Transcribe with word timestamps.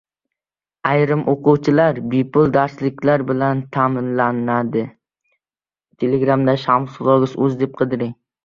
Ayrim 0.91 1.19
o‘quvchilar 1.33 1.99
bepul 2.13 2.49
darsliklar 2.55 3.25
bilan 3.33 3.61
ta’minlanadi 3.77 4.87